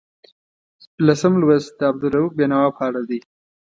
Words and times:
لسم 1.05 1.33
لوست 1.41 1.71
د 1.79 1.81
عبدالرؤف 1.91 2.31
بېنوا 2.37 2.65
په 2.77 2.81
اړه 2.87 3.01
دی. 3.09 3.19